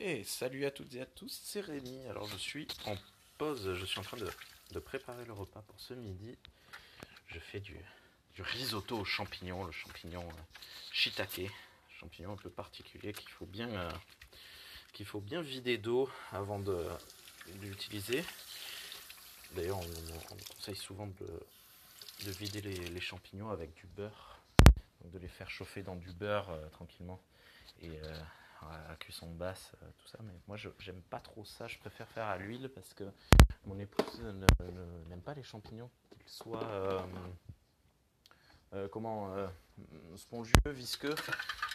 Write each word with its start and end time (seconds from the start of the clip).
Et 0.00 0.22
salut 0.22 0.64
à 0.64 0.70
toutes 0.70 0.94
et 0.94 1.00
à 1.00 1.06
tous, 1.06 1.40
c'est 1.42 1.60
Rémi. 1.60 2.06
Alors 2.06 2.28
je 2.28 2.36
suis 2.36 2.68
en 2.86 2.96
pause, 3.36 3.74
je 3.74 3.84
suis 3.84 3.98
en 3.98 4.04
train 4.04 4.16
de, 4.16 4.78
préparer 4.78 5.24
le 5.24 5.32
repas 5.32 5.60
pour 5.62 5.80
ce 5.80 5.92
midi. 5.92 6.38
Je 7.26 7.40
fais 7.40 7.58
du, 7.58 7.76
risotto 8.38 8.96
aux 8.96 9.04
champignons, 9.04 9.64
le 9.64 9.72
champignon 9.72 10.22
euh, 10.22 10.64
shiitake, 10.92 11.50
champignon 11.98 12.34
un 12.34 12.36
peu 12.36 12.48
particulier 12.48 13.12
qu'il 13.12 13.28
faut 13.28 13.44
bien, 13.44 13.68
euh, 13.70 13.90
qu'il 14.92 15.04
faut 15.04 15.20
bien 15.20 15.42
vider 15.42 15.78
d'eau 15.78 16.08
avant 16.30 16.60
de, 16.60 16.80
l'utiliser. 17.60 18.22
D'ailleurs, 19.56 19.80
on, 19.80 20.54
conseille 20.54 20.76
souvent 20.76 21.08
de, 21.08 22.24
de 22.24 22.30
vider 22.30 22.60
les, 22.60 23.00
champignons 23.00 23.50
avec 23.50 23.74
du 23.74 23.86
beurre, 23.86 24.38
de 25.06 25.18
les 25.18 25.26
faire 25.26 25.50
chauffer 25.50 25.82
dans 25.82 25.96
du 25.96 26.12
beurre 26.12 26.50
euh, 26.50 26.68
tranquillement 26.68 27.20
et 27.82 27.90
à 28.62 28.96
cuisson 28.96 29.26
basse, 29.34 29.72
euh, 29.82 29.86
tout 29.98 30.08
ça. 30.08 30.18
Mais 30.22 30.32
moi, 30.46 30.56
j'aime 30.56 31.00
pas 31.02 31.20
trop 31.20 31.44
ça. 31.44 31.66
Je 31.66 31.78
préfère 31.78 32.08
faire 32.08 32.26
à 32.26 32.36
l'huile 32.36 32.70
parce 32.74 32.94
que 32.94 33.04
mon 33.66 33.78
épouse 33.78 34.20
n'aime 34.20 35.20
pas 35.22 35.34
les 35.34 35.42
champignons, 35.42 35.90
qu'ils 36.18 36.30
soient 36.30 36.64
euh, 36.64 37.00
euh, 38.74 38.88
comment 38.88 39.34
spongieux, 40.16 40.52
visqueux. 40.66 41.14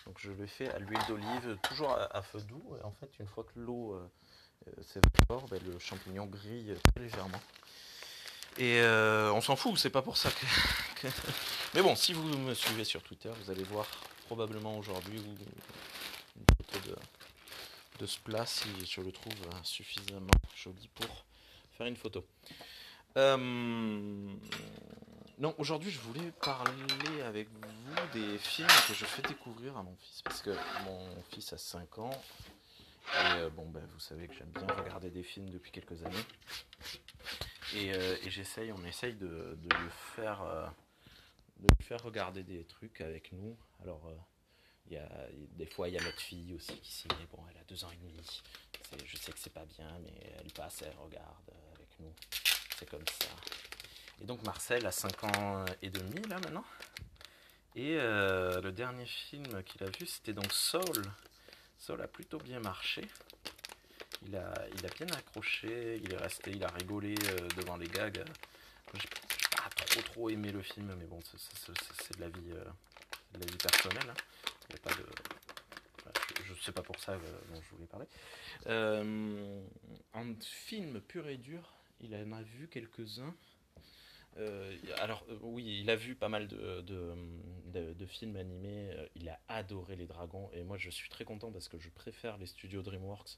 Donc 0.06 0.18
je 0.20 0.32
le 0.32 0.46
fais 0.46 0.70
à 0.70 0.80
l'huile 0.80 1.00
d'olive, 1.08 1.58
toujours 1.64 1.92
à, 1.92 2.22
feu 2.22 2.42
doux. 2.42 2.76
Et 2.80 2.84
en 2.84 2.92
fait, 2.92 3.10
une 3.20 3.28
fois 3.28 3.44
que 3.44 3.60
l'eau 3.60 4.00
s'évapore, 4.82 5.48
ben, 5.50 5.62
le 5.66 5.80
champignon 5.80 6.26
grille 6.26 6.76
très 6.84 7.04
légèrement. 7.04 7.40
Et 8.58 8.82
on 8.84 9.42
s'en 9.42 9.56
fout, 9.56 9.78
c'est 9.78 9.90
pas 9.90 10.02
pour 10.02 10.18
ça 10.18 10.30
que, 10.32 11.08
Mais 11.74 11.82
bon, 11.82 11.96
si 11.96 12.14
vous 12.14 12.24
me 12.24 12.54
suivez 12.54 12.84
sur 12.84 13.02
Twitter, 13.02 13.32
vous 13.44 13.52
allez 13.52 13.64
voir 13.64 13.88
probablement 14.26 14.78
aujourd'hui 14.78 15.22
de 18.00 18.06
ce 18.06 18.20
plat 18.20 18.46
si 18.46 18.68
je 18.86 19.02
le 19.02 19.12
trouve 19.12 19.34
suffisamment 19.64 20.32
joli 20.56 20.90
pour 20.96 21.26
faire 21.78 21.88
une 21.88 21.96
photo. 21.96 22.26
Euh, 23.18 23.38
non, 25.38 25.54
aujourd'hui 25.58 25.92
je 25.92 26.00
voulais 26.00 26.32
parler 26.42 27.22
avec 27.22 27.48
vous 27.50 28.20
des 28.20 28.38
films 28.38 28.68
que 28.88 28.94
je 28.94 29.06
fais 29.06 29.22
découvrir 29.22 29.78
à 29.78 29.84
mon 29.84 29.96
fils 29.98 30.22
parce 30.24 30.42
que 30.42 30.52
mon 30.86 31.22
fils 31.32 31.54
a 31.54 31.58
5 31.58 32.00
ans 32.00 32.22
et 33.14 33.36
euh, 33.36 33.50
bon 33.50 33.70
ben 33.70 33.84
vous 33.94 34.00
savez 34.00 34.28
que 34.28 34.34
j'aime 34.34 34.50
bien 34.50 34.76
regarder 34.76 35.10
des 35.10 35.24
films 35.24 35.50
depuis 35.50 35.72
quelques 35.72 36.04
années 36.04 36.26
et, 37.76 37.94
euh, 37.94 38.16
j'essaye, 38.28 38.72
on 38.72 38.84
essaye 38.86 39.14
de, 39.16 39.58
de 39.62 39.76
lui 39.76 39.90
faire 40.16 40.42
de 41.60 41.68
lui 41.68 41.84
faire 41.84 42.02
regarder 42.02 42.44
des 42.44 42.64
trucs 42.66 43.02
avec 43.02 43.32
nous. 43.32 43.56
Alors 43.84 44.12
des 44.90 45.66
fois, 45.66 45.88
il 45.88 45.96
y 45.96 45.98
a 45.98 46.04
notre 46.04 46.20
fille 46.20 46.54
aussi 46.54 46.76
qui 46.80 47.08
met. 47.08 47.26
Bon, 47.32 47.44
elle 47.50 47.58
a 47.58 47.64
deux 47.64 47.84
ans 47.84 47.92
et 47.92 47.98
demi. 47.98 48.42
Je 49.06 49.18
sais 49.18 49.32
que 49.32 49.40
c'est 49.40 49.54
pas 49.54 49.66
bien, 49.66 49.88
mais 50.04 50.14
elle 50.40 50.52
passe, 50.52 50.84
elle 50.84 50.96
regarde 51.04 51.50
avec 51.76 51.88
nous. 52.00 52.14
C'est 52.78 52.90
comme 52.90 53.06
ça. 53.08 53.30
Et 54.22 54.26
donc 54.26 54.44
Marcel 54.44 54.86
a 54.86 54.92
5 54.92 55.24
ans 55.24 55.66
et 55.82 55.90
demi 55.90 56.22
là 56.28 56.40
maintenant. 56.40 56.66
Et 57.76 57.98
euh, 57.98 58.62
le 58.62 58.72
dernier 58.72 59.06
film 59.06 59.64
qu'il 59.64 59.84
a 59.84 59.88
vu, 59.88 60.06
c'était 60.06 60.34
donc 60.34 60.52
Soul. 60.54 61.04
Soul 61.80 62.02
a 62.02 62.08
plutôt 62.08 62.38
bien 62.38 62.60
marché. 62.60 63.02
Il 64.26 64.36
a, 64.36 64.54
il 64.78 64.86
a 64.86 64.90
bien 64.90 65.08
accroché, 65.08 66.00
il 66.02 66.14
est 66.14 66.18
resté, 66.18 66.52
il 66.52 66.64
a 66.64 66.70
rigolé 66.70 67.16
euh, 67.30 67.48
devant 67.58 67.76
les 67.76 67.88
gags. 67.88 68.24
J'ai 68.94 69.10
pas 69.56 69.86
trop 69.86 70.02
trop 70.02 70.30
aimé 70.30 70.52
le 70.52 70.62
film, 70.62 70.94
mais 70.98 71.06
bon, 71.06 71.20
c'est 71.24 72.16
de 72.16 72.22
la 72.22 72.30
vie, 72.30 72.52
euh, 72.52 72.64
de 73.34 73.40
la 73.40 73.46
vie 73.52 73.58
personnelle. 73.58 74.10
Hein 74.10 74.43
je 76.46 76.52
ne 76.52 76.58
sais 76.58 76.72
pas 76.72 76.82
pour 76.82 77.00
ça 77.00 77.14
euh, 77.14 77.18
dont 77.54 77.62
je 77.62 77.70
voulais 77.72 77.88
parler. 77.88 78.06
Euh, 78.68 79.62
en 80.14 80.34
film 80.42 81.02
pur 81.02 81.28
et 81.28 81.38
dur, 81.38 81.74
il 82.00 82.16
en 82.16 82.32
a 82.32 82.42
vu 82.42 82.68
quelques-uns. 82.68 83.36
Euh, 84.38 84.76
alors 84.98 85.26
oui, 85.42 85.82
il 85.82 85.90
a 85.90 85.96
vu 85.96 86.16
pas 86.16 86.30
mal 86.30 86.48
de, 86.48 88.06
films 88.08 88.36
animés, 88.36 88.92
il 89.16 89.30
a 89.30 89.40
adoré 89.48 89.96
les 89.96 90.08
dragons 90.08 90.50
et 90.54 90.64
moi 90.64 90.78
je 90.78 90.90
suis 90.90 91.10
très 91.10 91.24
content 91.24 91.52
parce 91.52 91.68
que 91.68 91.80
je 91.80 91.90
préfère 91.90 92.38
les 92.38 92.48
studios 92.48 92.82
DreamWorks 92.82 93.38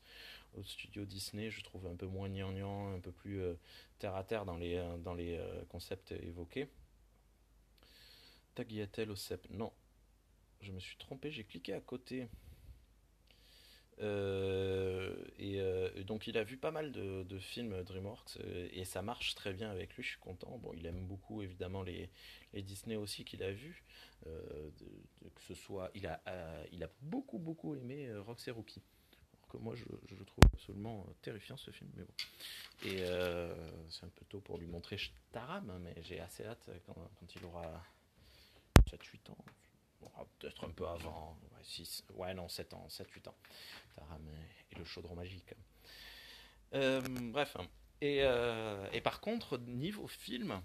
aux 0.57 0.63
studios 0.63 1.05
Disney, 1.05 1.50
je 1.50 1.61
trouve 1.63 1.85
un 1.88 1.95
peu 1.95 2.05
moins 2.05 2.29
gnangnan, 2.29 2.94
un 2.94 3.00
peu 3.00 3.11
plus 3.11 3.41
terre 4.00 4.16
à 4.16 4.23
terre 4.23 4.45
dans 4.45 4.57
les, 4.57 4.81
dans 5.03 5.13
les 5.13 5.39
concepts 5.69 6.11
évoqués. 6.11 6.67
Tagliatelle 8.55 9.11
au 9.11 9.16
non, 9.50 9.71
je 10.65 10.71
me 10.71 10.79
suis 10.79 10.97
trompé, 10.97 11.31
j'ai 11.31 11.43
cliqué 11.43 11.73
à 11.73 11.79
côté. 11.79 12.27
Euh, 14.01 15.15
euh, 15.39 15.89
et 15.95 16.03
donc 16.03 16.27
il 16.27 16.37
a 16.37 16.43
vu 16.43 16.57
pas 16.57 16.71
mal 16.71 16.91
de, 16.91 17.39
films 17.39 17.81
DreamWorks 17.83 18.37
euh, 18.41 18.67
et 18.73 18.83
ça 18.83 19.01
marche 19.01 19.35
très 19.35 19.53
bien 19.53 19.71
avec 19.71 19.95
lui, 19.95 20.03
je 20.03 20.09
suis 20.09 20.19
content. 20.19 20.57
Bon, 20.57 20.73
il 20.73 20.85
aime 20.85 21.05
beaucoup 21.05 21.41
évidemment 21.41 21.83
les, 21.83 22.09
Disney 22.53 22.95
aussi 22.95 23.25
qu'il 23.25 23.43
a 23.43 23.51
vu. 23.51 23.83
que 24.23 25.41
ce 25.47 25.53
soit, 25.53 25.91
il 25.93 26.07
a, 26.07 26.21
il 26.71 26.83
a 26.83 26.89
beaucoup 27.01 27.37
beaucoup 27.37 27.75
aimé 27.75 28.09
Rox 28.17 28.47
et 28.47 28.51
Rookie. 28.51 28.81
Alors 29.33 29.47
que 29.49 29.57
moi 29.57 29.75
je, 29.75 29.85
je, 30.07 30.23
trouve 30.23 30.43
absolument 30.53 31.05
terrifiant 31.21 31.57
ce 31.57 31.71
film, 31.71 31.91
mais 31.95 32.03
bon. 32.03 32.13
Et 32.89 32.97
c'est 33.89 34.05
un 34.05 34.09
peu 34.09 34.25
tôt 34.29 34.39
pour 34.39 34.57
lui 34.57 34.67
montrer 34.67 34.97
Taram, 35.31 35.79
mais 35.81 35.95
j'ai 36.01 36.19
assez 36.19 36.45
hâte 36.45 36.69
quand, 36.85 36.95
quand 37.19 37.35
il 37.35 37.45
aura 37.45 37.83
7-8 38.89 39.31
ans, 39.31 39.37
peut-être 40.39 40.66
un 40.66 40.71
peu 40.71 40.88
avant, 40.88 41.38
ouais, 41.53 41.63
6, 41.63 42.03
ouais 42.16 42.33
non, 42.33 42.47
7 42.47 42.73
ans, 42.73 42.88
7-8 42.89 43.29
ans, 43.29 43.35
et 44.71 44.75
le 44.75 44.83
chaudron 44.83 45.16
magique. 45.16 45.53
Euh, 46.73 47.01
bref, 47.31 47.55
et, 48.01 48.19
euh, 48.23 48.88
et, 48.91 49.01
par 49.01 49.21
contre, 49.21 49.57
niveau 49.57 50.07
film, 50.07 50.61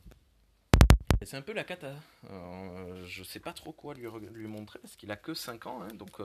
c'est 1.23 1.37
un 1.37 1.43
peu 1.43 1.53
la 1.53 1.65
cata. 1.65 1.95
Euh, 2.31 3.05
je 3.07 3.23
sais 3.23 3.39
pas 3.41 3.53
trop 3.53 3.73
quoi 3.73 3.95
lui, 3.95 4.09
lui 4.33 4.47
montrer 4.47 4.79
parce 4.79 4.97
qu'il 4.97 5.11
a 5.11 5.17
que 5.17 5.35
5 5.35 5.67
ans, 5.67 5.83
hein, 5.83 5.95
donc 5.95 6.19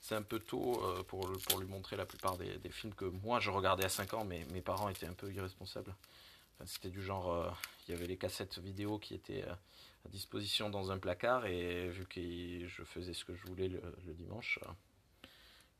c'est 0.00 0.14
un 0.14 0.22
peu 0.22 0.38
tôt 0.38 0.82
pour, 1.06 1.30
pour 1.48 1.60
lui 1.60 1.68
montrer 1.68 1.96
la 1.96 2.06
plupart 2.06 2.38
des, 2.38 2.58
des, 2.58 2.70
films 2.70 2.94
que 2.94 3.04
moi 3.04 3.40
je 3.40 3.50
regardais 3.50 3.84
à 3.84 3.88
5 3.88 4.14
ans, 4.14 4.24
mais 4.24 4.44
mes 4.52 4.62
parents 4.62 4.88
étaient 4.88 5.06
un 5.06 5.12
peu 5.12 5.32
irresponsables. 5.32 5.94
C'était 6.64 6.88
du 6.88 7.02
genre, 7.02 7.56
il 7.86 7.92
y 7.92 7.94
avait 7.94 8.08
les 8.08 8.16
cassettes 8.16 8.58
vidéo 8.58 8.98
qui 8.98 9.14
étaient 9.14 9.44
disposition 10.08 10.70
dans 10.70 10.90
un 10.90 10.98
placard 10.98 11.46
et 11.46 11.88
vu 11.88 12.06
que 12.06 12.66
je 12.66 12.82
faisais 12.84 13.14
ce 13.14 13.24
que 13.24 13.34
je 13.34 13.44
voulais 13.46 13.68
le, 13.68 14.14
dimanche, 14.14 14.58
euh, 14.64 14.70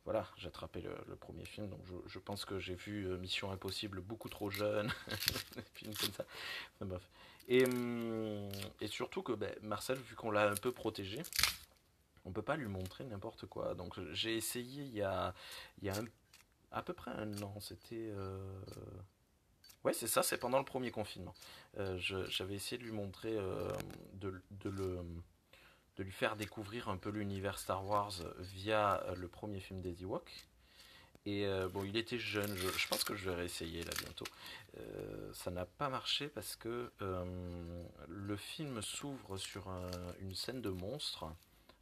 voilà, 0.05 0.27
j'ai 0.37 0.49
attrapé 0.49 0.81
le, 0.81 1.17
premier 1.17 1.45
film. 1.45 1.69
Donc 1.69 1.81
je, 2.07 2.19
pense 2.19 2.45
que 2.45 2.59
j'ai 2.59 2.75
vu 2.75 3.07
euh, 3.07 3.19
Mission 3.19 3.51
Impossible 3.53 4.01
beaucoup 4.01 4.29
trop 4.29 4.51
jeune, 4.51 4.91
film 5.75 5.93
comme 5.95 6.13
ça. 6.13 6.25
Et, 7.49 7.65
hum, 7.65 8.49
et, 8.81 8.89
surtout 8.89 9.23
que 9.23 9.33
ben, 9.33 9.55
Marcel, 9.63 9.99
vu 9.99 10.15
qu'on 10.15 10.31
l'a 10.31 10.51
un 10.51 10.57
peu 10.57 10.73
protégé, 10.73 11.23
on 12.25 12.33
peut 12.33 12.43
pas 12.43 12.57
lui 12.57 12.69
montrer 12.69 13.05
n'importe 13.05 13.47
quoi. 13.47 13.75
Donc 13.75 13.99
j'ai 14.13 14.37
essayé 14.37 14.83
il 14.83 14.95
y 14.95 15.03
a, 15.03 15.35
il 15.81 15.87
y 15.87 15.91
a 15.91 15.95
à 16.71 16.83
peu 16.83 16.93
près 16.93 17.11
un 17.11 17.43
an. 17.43 17.59
C'était 17.61 18.11
euh, 18.11 18.61
Ouais, 19.85 19.93
c'est 19.93 20.09
ça, 20.09 20.23
c'est 20.23 20.39
pendant 20.39 20.59
le 20.59 20.65
premier 20.65 20.91
confinement. 20.91 21.35
Euh, 21.79 21.97
j'avais 21.99 22.55
essayé 22.55 22.79
de 22.79 22.85
lui 22.85 22.93
montrer, 22.93 23.37
euh, 23.37 23.71
de, 24.15 24.43
lui 25.99 26.13
faire 26.13 26.37
découvrir 26.37 26.89
un 26.89 26.97
peu 26.97 27.11
l'univers 27.11 27.59
Star 27.59 27.87
Wars 27.87 28.13
via 28.39 29.03
euh, 29.05 29.15
le 29.15 29.29
premier 29.29 29.61
film 29.61 29.81
des 29.81 30.03
Ewoks. 30.03 30.47
Et 31.27 31.47
bon, 31.75 31.85
il 31.85 31.95
était 31.99 32.19
jeune, 32.19 32.57
je, 32.57 32.89
pense 32.89 33.05
que 33.05 33.15
je 33.15 33.29
vais 33.29 33.37
réessayer 33.37 33.83
là 33.83 33.91
bientôt. 34.03 34.25
ça 35.35 35.51
n'a 35.51 35.67
pas 35.67 35.91
marché 35.91 36.29
parce 36.29 36.57
que 36.57 36.91
le 38.09 38.37
film 38.37 38.81
s'ouvre 38.81 39.37
sur 39.37 39.71
une 40.21 40.35
scène 40.35 40.63
de 40.63 40.71
monstre 40.71 41.27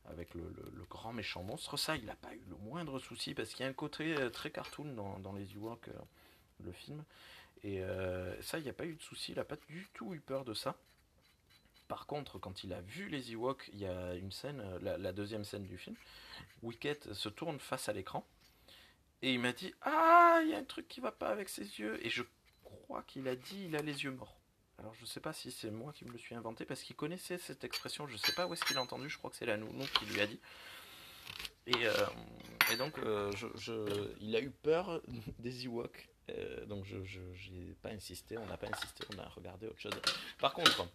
avec 0.06 0.34
le, 0.34 0.42
grand 0.90 1.12
méchant 1.12 1.44
monstre. 1.44 1.76
Ça, 1.76 1.94
il 1.94 2.06
n'a 2.06 2.16
pas 2.16 2.34
eu 2.34 2.42
le 2.48 2.56
moindre 2.56 2.98
souci 2.98 3.34
parce 3.34 3.50
qu'il 3.50 3.60
y 3.60 3.68
a 3.68 3.70
un 3.70 3.74
côté 3.74 4.16
très 4.32 4.50
cartoon 4.50 4.94
dans, 4.94 5.20
dans 5.20 5.32
les 5.32 5.52
Ewoks, 5.54 5.90
le 6.64 6.72
film. 6.72 7.04
Et 7.66 7.82
euh, 7.82 8.40
ça, 8.42 8.58
il 8.58 8.62
n'y 8.62 8.70
a 8.70 8.72
pas 8.72 8.86
eu 8.86 8.94
de 8.94 9.02
souci, 9.02 9.32
il 9.32 9.34
n'a 9.34 9.44
pas 9.44 9.56
du 9.68 9.88
tout 9.92 10.14
eu 10.14 10.20
peur 10.20 10.44
de 10.44 10.54
ça. 10.54 10.76
Par 11.88 12.06
contre, 12.06 12.38
quand 12.38 12.62
il 12.62 12.72
a 12.72 12.80
vu 12.80 13.08
les 13.08 13.32
Ewoks, 13.32 13.68
il 13.72 13.80
y 13.80 13.86
a 13.86 14.14
une 14.14 14.30
scène, 14.30 14.60
euh, 14.60 14.96
la, 14.98 15.12
deuxième 15.12 15.44
scène 15.44 15.66
du 15.66 15.76
film, 15.76 15.96
Wicket 16.62 17.12
se 17.12 17.28
tourne 17.28 17.58
face 17.58 17.88
à 17.88 17.92
l'écran 17.92 18.24
et 19.20 19.34
il 19.34 19.40
m'a 19.40 19.52
dit 19.52 19.74
Ah, 19.80 20.38
il 20.44 20.50
y 20.50 20.54
a 20.54 20.58
un 20.58 20.64
truc 20.64 20.86
qui 20.86 21.00
va 21.00 21.10
pas 21.10 21.28
avec 21.28 21.48
ses 21.48 21.80
yeux. 21.80 21.98
Et 22.06 22.08
je 22.08 22.22
crois 22.62 23.02
qu'il 23.02 23.26
a 23.26 23.34
dit 23.34 23.64
Il 23.64 23.74
a 23.74 23.82
les 23.82 24.04
yeux 24.04 24.12
morts. 24.12 24.38
Alors 24.78 24.94
je 24.94 25.00
ne 25.00 25.06
sais 25.06 25.20
pas 25.20 25.32
si 25.32 25.50
c'est 25.50 25.72
moi 25.72 25.92
qui 25.92 26.04
me 26.04 26.12
le 26.12 26.18
suis 26.18 26.36
inventé 26.36 26.66
parce 26.66 26.82
qu'il 26.82 26.94
connaissait 26.94 27.38
cette 27.38 27.64
expression. 27.64 28.06
Je 28.06 28.12
ne 28.12 28.18
sais 28.18 28.32
pas 28.32 28.46
où 28.46 28.54
est-ce 28.54 28.64
qu'il 28.64 28.76
a 28.76 28.82
entendu. 28.82 29.10
Je 29.10 29.18
crois 29.18 29.30
que 29.30 29.36
c'est 29.36 29.46
la 29.46 29.56
nounou 29.56 29.86
qui 29.98 30.06
lui 30.06 30.20
a 30.20 30.28
dit. 30.28 30.38
Et, 31.66 31.84
euh, 31.84 32.76
donc, 32.78 32.96
il 34.20 34.36
a 34.36 34.40
eu 34.40 34.50
peur 34.50 35.02
des 35.40 35.64
Ewoks 35.64 36.08
euh, 36.30 36.66
donc 36.66 36.84
je 36.84 37.50
n'ai 37.50 37.74
pas 37.82 37.90
insisté, 37.90 38.36
on 38.38 38.46
n'a 38.46 38.56
pas 38.56 38.66
insisté, 38.66 39.04
on 39.14 39.18
a 39.18 39.28
regardé 39.28 39.66
autre 39.66 39.80
chose. 39.80 39.92
Par 40.38 40.52
contre, 40.52 40.86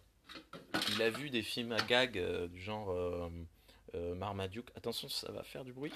il 0.90 1.02
a 1.02 1.10
vu 1.10 1.30
des 1.30 1.42
films 1.42 1.72
à 1.72 1.80
gag 1.80 2.18
euh, 2.18 2.48
du 2.48 2.60
genre 2.60 2.90
euh, 2.90 4.14
Marmaduke. 4.14 4.68
Attention, 4.76 5.08
ça 5.08 5.32
va 5.32 5.42
faire 5.42 5.64
du 5.64 5.72
bruit. 5.72 5.92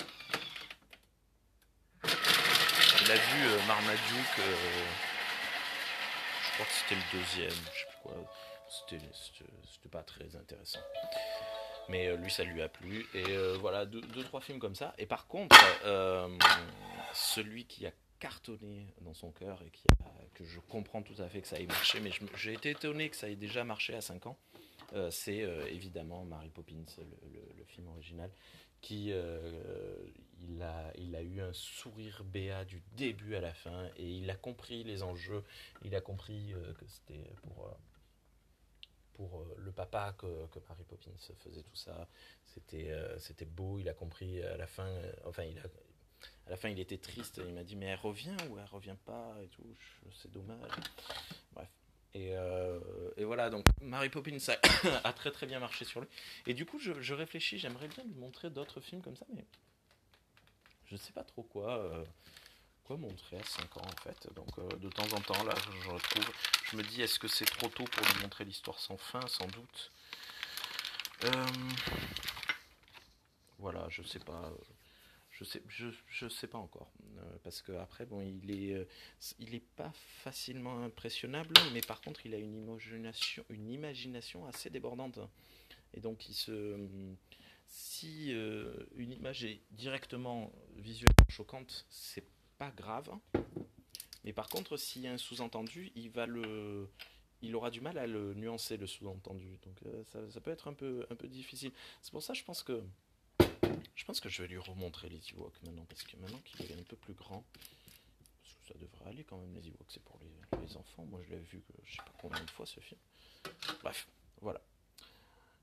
il 2.05 3.11
a 3.11 3.17
vu 3.17 3.67
Marmaduke. 3.67 4.41
je 6.43 6.53
crois 6.55 6.67
que 6.67 6.73
c'était 6.73 6.95
le 6.95 7.19
deuxième. 7.19 7.51
Je 7.51 7.81
sais 7.81 7.87
plus 7.87 7.99
quoi. 8.03 8.15
C'était, 8.69 9.89
pas 9.91 10.03
très 10.03 10.35
intéressant. 10.35 10.81
Mais 11.89 12.17
lui, 12.17 12.31
ça 12.31 12.43
lui 12.43 12.61
a 12.63 12.69
plu. 12.69 13.07
Et 13.15 13.37
voilà, 13.61 13.87
deux, 13.87 14.25
trois 14.25 14.41
films 14.41 14.59
comme 14.59 14.75
ça. 14.75 14.95
Et 14.99 15.07
par 15.07 15.27
contre, 15.29 15.57
celui 17.13 17.67
qui 17.67 17.87
a 17.87 17.93
cartonné 18.19 18.87
dans 19.03 19.15
son 19.15 19.31
cœur 19.31 19.63
et 19.63 19.71
qui 19.71 19.85
a- 20.01 20.27
que 20.35 20.45
je 20.45 20.61
comprends 20.61 21.03
tout 21.03 21.21
à 21.21 21.29
fait 21.29 21.41
que 21.43 21.49
ça 21.49 21.59
ait 21.59 21.67
marché, 21.67 22.01
mais 22.01 22.11
j'ai 22.37 22.53
été 22.53 22.71
étonné 22.71 23.11
que 23.11 23.17
ça 23.17 23.29
ait 23.29 23.37
déjà 23.37 23.65
marché 23.65 23.95
à 23.95 24.01
5 24.01 24.27
ans, 24.27 24.39
euh, 24.93 25.11
c'est 25.11 25.43
euh, 25.43 25.67
évidemment 25.67 26.25
Mary 26.25 26.51
Poppins, 26.51 26.85
le, 26.99 27.65
film 27.65 27.89
original, 27.89 28.31
qui 28.81 29.11
euh, 29.11 29.97
il, 30.41 30.63
a, 30.63 30.93
il 30.97 31.17
a 31.17 31.23
eu 31.23 31.41
un 31.41 31.53
sourire 31.53 32.23
béat 32.25 32.65
du 32.65 32.81
début 32.97 33.35
à 33.35 33.41
la 33.41 33.53
fin 33.53 33.91
et 33.97 34.09
il 34.09 34.31
a 34.31 34.37
compris 34.37 34.85
les 34.85 35.03
enjeux, 35.03 35.43
il 35.85 35.95
a 35.95 36.01
compris 36.01 36.55
que 36.79 36.87
c'était 36.87 37.33
pour... 37.43 37.77
pour 39.15 39.45
le 39.57 39.73
papa 39.73 40.15
que, 40.17 40.47
que 40.47 40.61
Mary 40.69 40.85
Poppins 40.85 41.11
faisait 41.41 41.63
tout 41.63 41.75
ça. 41.75 42.09
C'était 42.45 43.45
beau, 43.45 43.79
il 43.81 43.89
a 43.89 43.95
compris 43.95 44.41
à 44.43 44.57
la 44.57 44.67
fin, 44.67 44.89
enfin 45.25 45.43
il 45.43 45.59
a, 45.59 45.65
à 46.47 46.51
la 46.51 46.57
fin 46.57 46.69
il 46.69 46.79
était 46.79 46.99
triste, 46.99 47.41
il 47.47 47.55
m'a 47.55 47.65
dit 47.65 47.77
mais 47.77 47.87
elle 47.87 47.99
revient 47.99 48.37
ou 48.49 48.59
elle 48.59 48.65
revient 48.67 48.97
pas 49.05 49.35
et 49.43 49.49
tout, 49.49 49.65
c'est 50.13 50.31
dommage. 50.31 50.71
Bref. 51.53 51.69
Et, 52.15 52.35
euh, 52.35 52.81
et 53.17 53.25
voilà, 53.25 53.51
donc 53.51 53.67
Mary 53.83 54.09
Poppins 54.09 54.39
ça 54.39 54.57
a 55.05 55.13
très 55.13 55.31
très 55.31 55.47
bien 55.47 55.59
marché 55.61 55.85
sur 55.85 56.01
lui. 56.01 56.09
Et 56.47 56.55
du 56.55 56.65
coup 56.65 56.79
je, 56.79 57.15
réfléchis, 57.15 57.59
j'aimerais 57.59 57.89
bien 57.89 58.05
lui 58.05 58.15
montrer 58.15 58.51
d'autres 58.51 58.81
films 58.81 59.03
comme 59.03 59.17
ça, 59.17 59.27
mais 59.35 59.45
je 60.87 60.97
sais 60.97 61.13
pas 61.13 61.25
trop 61.25 61.43
quoi. 61.43 61.79
euh, 61.79 62.05
montrer 62.97 63.37
à 63.37 63.43
5 63.43 63.77
ans 63.79 63.83
en 63.85 64.03
fait. 64.03 64.33
Donc 64.35 64.59
euh, 64.59 64.69
de 64.77 64.89
temps 64.89 65.13
en 65.13 65.21
temps 65.21 65.43
là 65.45 65.55
je 65.83 65.91
retrouve, 65.91 66.31
je 66.71 66.77
me 66.77 66.83
dis 66.85 67.03
est-ce 67.03 67.19
que 67.19 67.27
c'est 67.29 67.45
trop 67.45 67.69
tôt 67.69 67.85
pour 67.85 68.07
lui 68.07 68.23
montrer 68.23 68.45
l'histoire 68.45 68.79
sans 68.79 68.97
fin? 68.97 69.27
Sans 69.27 69.47
doute. 69.49 69.91
Voilà, 73.59 73.87
je 73.89 74.03
sais 74.03 74.21
pas. 74.21 74.53
Je 75.39 75.45
sais, 75.45 75.63
je, 75.69 75.89
je 76.09 76.29
sais 76.29 76.47
pas 76.47 76.57
encore. 76.57 76.91
Euh, 77.19 77.23
parce 77.43 77.61
que 77.61 77.73
après, 77.73 78.07
bon, 78.07 78.23
il 78.23 78.51
est, 78.51 78.75
euh, 78.75 78.87
il 79.39 79.55
est 79.55 79.67
pas 79.77 79.93
facilement 80.23 80.83
impressionnable, 80.83 81.53
mais 81.75 81.83
par 81.83 82.01
contre, 82.01 82.25
il 82.25 82.35
a 82.35 82.39
une 82.39 82.55
imagination, 82.55 83.45
une 83.51 83.71
imagination 83.71 84.47
assez 84.47 84.71
débordante. 84.71 85.19
Et 85.93 86.01
donc, 86.01 86.29
il 86.31 86.35
se, 86.35 86.79
si 87.69 88.33
euh, 88.33 88.75
une 88.97 89.13
image 89.13 89.45
est 89.45 89.61
directement 89.73 90.51
visuellement 90.77 91.29
choquante, 91.29 91.87
c'est 91.91 92.25
pas 92.57 92.71
grave. 92.71 93.11
Mais 94.25 94.33
par 94.33 94.49
contre, 94.49 94.79
s'il 94.79 95.03
y 95.03 95.07
a 95.07 95.13
un 95.13 95.19
sous-entendu, 95.19 95.93
il 95.97 96.09
va 96.11 96.25
le, 96.25 96.89
il 97.43 97.55
aura 97.55 97.71
du 97.71 97.83
mal 97.83 97.99
à 97.99 98.07
le 98.07 98.33
nuancer 98.33 98.79
le 98.79 98.87
sous-entendu. 98.87 99.59
Donc 99.65 99.79
ça, 100.07 100.31
ça 100.31 100.41
peut 100.41 100.51
être 100.51 100.69
un 100.69 100.73
peu, 100.73 101.07
un 101.11 101.15
peu 101.15 101.29
difficile. 101.29 101.73
C'est 102.01 102.11
pour 102.11 102.23
ça, 102.23 102.33
je 102.33 102.43
pense 102.43 102.63
que, 102.63 102.83
je 103.97 104.05
pense 104.05 104.21
que 104.21 104.29
je 104.29 104.43
vais 104.43 104.49
lui 104.49 104.59
remontrer 104.59 105.09
les 105.09 105.21
Ewoks 105.33 105.61
maintenant, 105.65 105.87
parce 105.87 106.03
que 106.03 106.17
maintenant 106.19 106.39
qu'il 106.45 106.71
est 106.71 106.79
un 106.79 106.83
peu 106.83 106.97
plus 106.97 107.15
grand, 107.15 107.45
parce 108.43 108.55
que 108.55 108.73
ça 108.73 108.79
devrait 108.79 109.09
aller 109.09 109.25
quand 109.25 109.39
même 109.39 109.55
les 109.55 109.67
Ewoks, 109.69 109.91
c'est 109.91 110.03
pour 110.05 110.19
les, 110.21 110.77
enfants. 110.77 111.05
Moi, 111.07 111.21
je 111.25 111.31
l'ai 111.31 111.41
vu, 111.41 111.61
que, 111.61 111.73
je 111.85 111.93
sais 111.93 112.03
pas 112.03 112.13
combien 112.19 112.43
de 112.45 112.51
fois 112.51 112.67
ce 112.67 112.81
film. 112.81 113.01
Bref, 113.83 114.07
voilà. 114.41 114.61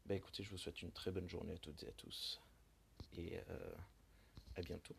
Ben 0.05 0.15
écoutez, 0.15 0.43
je 0.43 0.49
vous 0.49 0.57
souhaite 0.57 0.81
une 0.81 0.91
très 0.91 1.11
bonne 1.11 1.29
journée 1.29 1.53
à 1.53 1.57
toutes 1.57 1.83
et 1.83 1.87
à 1.87 1.91
tous, 1.91 2.39
et 3.17 3.37
euh, 3.49 3.75
à 4.55 4.61
bientôt. 4.61 4.95